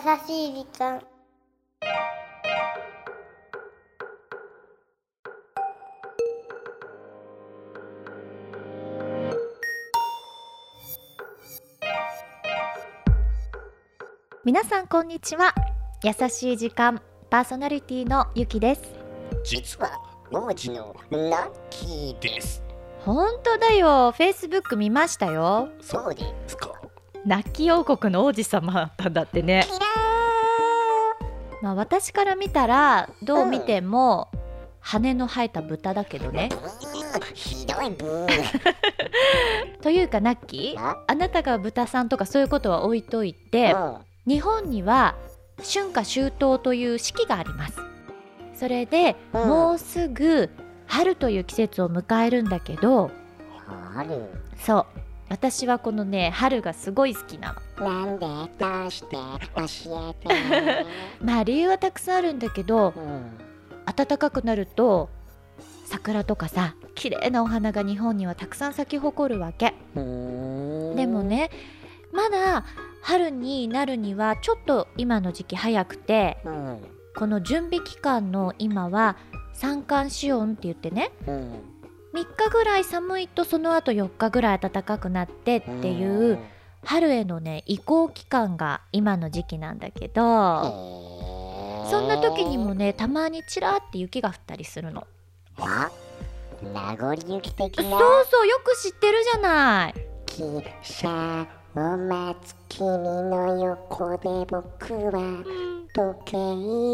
[0.00, 1.00] しい時間。
[14.42, 15.54] 皆さんこんにちは。
[16.02, 18.82] 優しい時間パーソナリティのゆきです。
[19.44, 20.00] 実は
[20.32, 22.62] 王子のラッキーです。
[23.04, 24.12] 本当だよ。
[24.16, 25.68] フェイスブック見ましたよ。
[25.82, 26.89] そうですか
[27.26, 29.66] ナッキー王国の王子様だったんだってね。
[31.62, 34.28] まあ私から見たらどう見ても、
[34.80, 36.48] 羽の生えた豚だけどね。
[37.34, 38.28] ひどいブー。
[39.82, 43.96] というかナッキーなあなたが豚さんとかそういうことは置いといてうん。
[44.26, 45.16] 日本には
[45.58, 47.76] 春夏秋冬という四季があります。
[48.54, 49.48] それで、うん。
[49.48, 50.50] もうすぐ
[50.86, 53.10] 春という季節を迎えるんだけど
[53.94, 54.30] 春。
[54.58, 54.99] そう
[55.30, 57.88] 私はこのね春がすごい好きなの。
[57.88, 58.26] なんで？
[58.58, 59.16] どうして？
[59.16, 60.86] 教えて。
[61.24, 63.38] まあ理由はたくさんあるんだけどうん。
[63.86, 65.08] 暖かくなると
[65.86, 69.74] 桜とかさ綺麗なお花が日本にはたくさん咲き誇るわけ。
[69.94, 70.00] で
[71.06, 71.50] もね
[72.12, 72.64] まだ
[73.02, 76.78] 春になるにはちょっと今の時期早くてうん。
[77.16, 79.16] この準備期間の今は
[79.52, 81.52] 三寒四温って言ってねうん
[82.12, 86.38] 3日ぐらい寒いとその後4日ぐらい暖かくなってっていう
[86.84, 95.06] 春へのね移行期間が今の時期なんだけどそんな時にもねたまにちらって雪が降ったりするの。
[95.58, 95.90] あ
[96.62, 97.98] 名残雪的そうな
[98.30, 99.94] そうよく知ってるじゃない。
[100.26, 105.44] 汽車を待つ君の横で僕は
[105.94, 106.38] 時計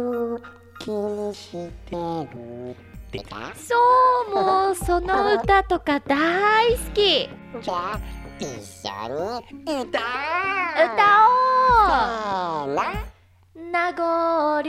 [0.00, 0.38] を
[0.80, 2.76] 気にしてる
[3.08, 3.74] ってかそ
[4.30, 7.30] うもうその歌とか大好き。
[7.62, 8.00] じゃあ
[8.38, 8.46] 一
[8.86, 9.98] 緒に歌
[10.78, 10.94] 歌
[11.26, 12.70] おう。
[12.70, 12.74] おう。
[12.74, 12.82] な
[13.72, 14.62] 名残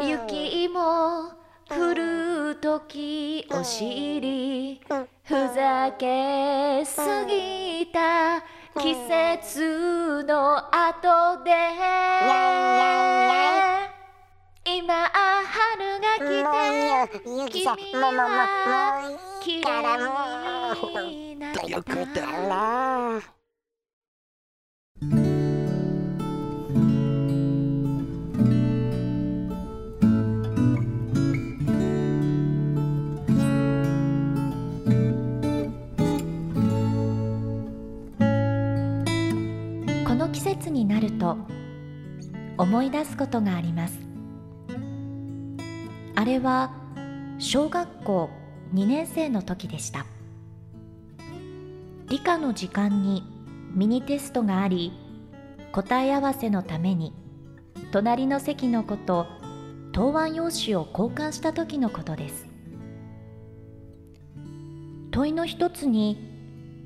[0.00, 1.32] 雪も
[1.70, 4.80] 降る時お尻
[5.22, 8.40] ふざけすぎた
[8.80, 11.50] 季節の後で
[14.88, 17.76] 今春が来てもういいよゆきさん。
[17.76, 18.30] もうもうも
[19.06, 20.04] ういいからも
[20.72, 20.92] うほん
[21.52, 23.20] とよく歌うな
[40.06, 41.36] この季節になると
[42.56, 44.07] 思い出すことがあります
[46.18, 46.72] あれは
[47.38, 48.30] 小学校
[48.74, 50.04] 2年生の時でした。
[52.08, 53.22] 理科の時間に
[53.72, 54.92] ミニテストがあり
[55.70, 57.14] 答え合わせのために
[57.92, 59.28] 隣の席の子と
[59.92, 62.48] 答案用紙を交換した時のことです。
[65.12, 66.18] 問いの一つに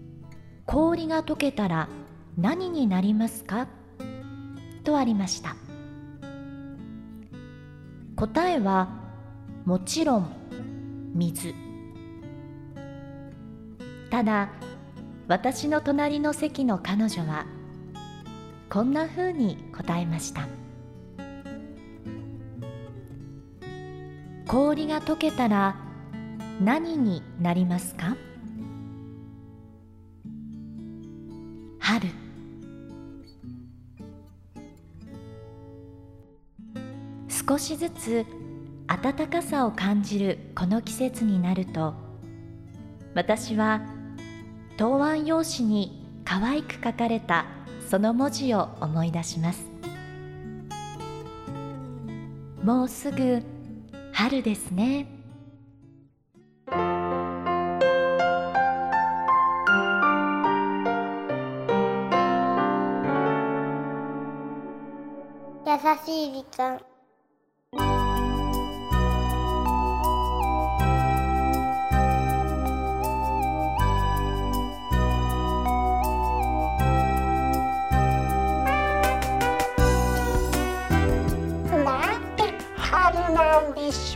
[0.69, 1.89] 「氷が溶けたら
[2.37, 3.67] 何になりますか?」
[4.85, 5.57] とありました。
[8.15, 9.01] 答えは
[9.65, 11.55] もちろん水。
[14.11, 14.51] ただ
[15.29, 17.47] 私の隣の席の彼女は
[18.69, 20.49] こんなふうに答えました。
[24.47, 25.77] 氷が溶けたら
[26.61, 28.17] 何になりますか？
[31.79, 32.09] 春。
[37.29, 38.27] 少しずつ
[39.03, 41.95] 暖かさを感じるこの季節になると
[43.15, 43.83] 私は
[44.77, 47.47] 答案用紙に可愛く書かれた
[47.91, 49.65] その文字を思い出します。
[52.63, 53.43] もうすぐ
[54.13, 55.09] 春ですね。
[65.67, 66.92] 優しい時間。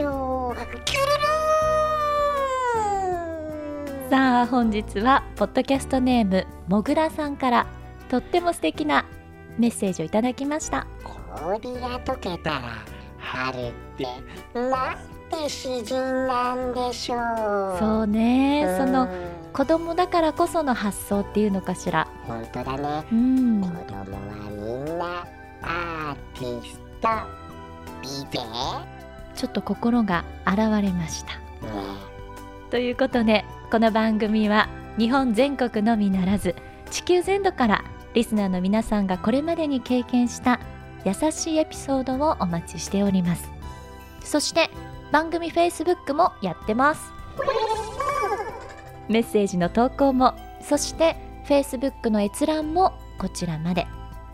[0.02, 0.56] ょう。
[4.08, 7.66] さあ本日はポッドキャストネームもぐらさんから
[8.08, 9.04] とっても素敵な
[9.58, 10.86] メッセージをいただきました。
[11.34, 12.60] 氷が溶けたら
[13.18, 14.06] 春って
[14.54, 14.96] なん
[15.28, 17.78] て自然なんでしょう。
[17.78, 18.86] そうねうん。
[18.86, 19.08] その
[19.52, 22.06] 子供だからこその発想っていうのかしら。
[22.26, 23.04] 本当だね。
[23.10, 23.60] うん。
[23.60, 25.26] 子供はみんな
[25.62, 27.08] あアーティスト。
[28.02, 28.38] ビゼ
[29.36, 31.32] ちょっと心が洗われました。
[31.34, 31.36] ね
[32.70, 34.68] ということでこの番組は
[34.98, 36.54] 日本全国のみならず
[36.90, 37.84] 地球全土から
[38.14, 40.58] リスナーの皆さんがこれまでに経験した
[41.04, 43.48] 優しいエピソードをお待ちしております。
[44.24, 44.70] そして
[45.12, 47.12] 番組 Facebook もやってます。
[49.08, 51.16] メッセージの投稿もそして
[51.46, 53.86] Facebook の閲覧もこちらまで。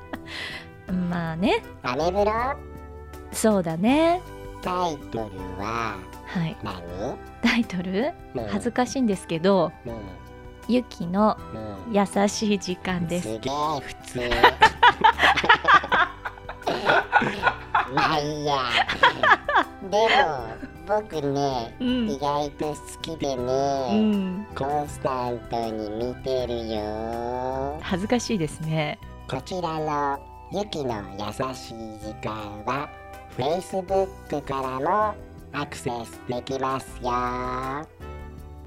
[1.10, 2.32] まあね、アメブロ？
[3.32, 4.20] そうだね。
[4.60, 5.24] タイトル
[5.58, 5.96] は
[6.26, 6.56] はい。
[6.62, 6.82] 何？
[7.42, 8.12] タイトル？
[8.34, 8.46] うん。
[8.46, 9.94] 恥ずかしいんですけど、うん。
[10.68, 11.36] ゆきの
[11.88, 11.92] うん。
[11.94, 13.32] 優しい時間です。
[13.32, 14.20] すげえ普通。
[17.94, 18.56] まあいいや。
[19.90, 20.06] でも
[21.00, 24.46] 僕ねうん意外と好きでうね、ん。
[24.54, 28.98] コンスタントに見てるよ恥ずかしいですね。
[29.28, 30.18] こちらの
[30.52, 32.90] ゆきの優しい時間は
[33.38, 35.14] Facebook からも
[35.52, 37.86] アクセスできますよ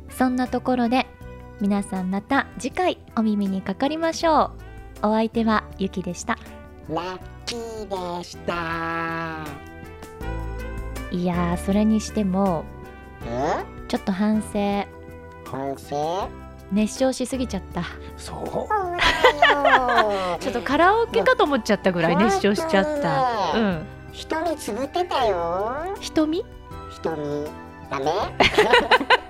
[0.10, 1.06] そんなところで
[1.60, 4.52] 皆さんまた次回お耳にかかりましょ
[5.04, 5.08] う。
[5.08, 6.38] お相手はゆきでした。
[6.90, 9.75] ラッキーでした
[11.12, 12.66] いやーそれにしても
[13.22, 13.26] う
[13.84, 14.86] んちょっと反省。
[15.50, 16.28] 反省？
[16.72, 17.84] 熱唱しすぎちゃった。
[18.18, 18.46] そう？
[20.42, 23.58] ちょっとカラオケかと思っちゃったぐらい熱唱しちゃった。
[23.58, 23.86] うん。
[24.12, 25.76] 瞳つぶってたよ。
[26.02, 26.44] 瞳
[27.04, 27.46] 瞳
[27.90, 28.06] ダメ？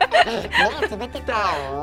[0.82, 1.38] 目つぶってたよ。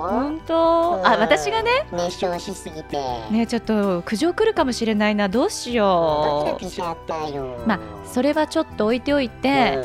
[0.09, 1.07] 本当。
[1.07, 1.21] あうん。
[1.21, 1.71] 私がね。
[1.93, 2.99] 熱唱しすぎて。
[3.31, 5.29] ねちょっと苦情来るかもしれないな。
[5.29, 7.59] どうしよドキしちゃったよ。
[7.65, 9.79] うまあそれはちょっと置いておいて、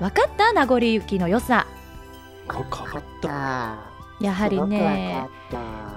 [0.00, 0.52] 分かった？
[0.52, 1.66] 名残雪の良さ。
[2.48, 3.91] うん、分かった
[4.22, 5.28] やはりね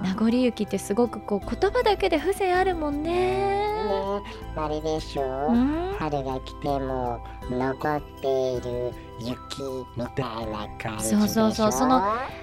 [0.02, 3.12] 名残雪ってすごくこう言葉だけで風情あるもんね。
[3.12, 4.22] ね
[4.56, 5.94] あれでしょ、うん。
[5.98, 9.62] 春が来ても残っている雪
[9.96, 11.18] みたいな感じでしょ？
[11.20, 12.00] そうそうそうその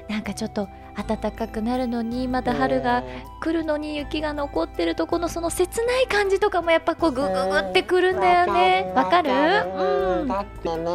[0.10, 3.04] なんかちょっと暖かくなるのにまた春が
[3.42, 8.92] 来るのに雪が残ってるとこのその切ない感じとかもやっぱこうグググってくるんだよね。
[8.96, 9.32] わかる？
[9.32, 10.28] うん。
[10.28, 10.88] だってね、う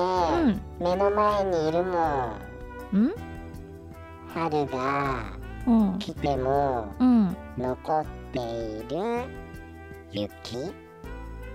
[0.51, 0.61] ん。
[0.81, 2.33] 目の前にいるもん。
[2.95, 3.15] うん
[4.35, 5.33] 春が
[5.67, 5.99] うん。
[5.99, 7.37] 来てもうん。
[7.57, 8.43] 残ってい
[8.89, 9.25] る
[10.13, 10.73] 雪？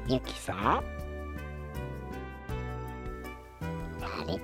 [0.08, 0.84] 雪さ？
[4.02, 4.40] あれ？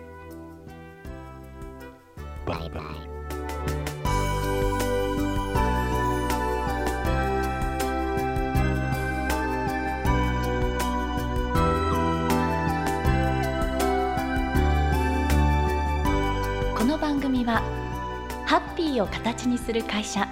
[2.46, 2.84] バイバイ。
[16.76, 17.62] この番組は
[18.50, 20.28] ハッピーを形にする会社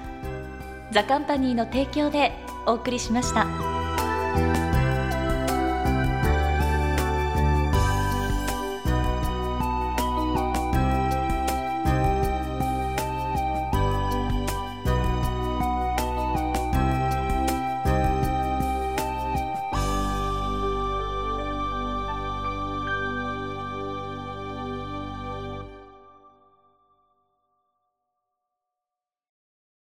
[0.89, 2.31] ザカンパニーの提供で
[2.65, 3.76] お送りしました。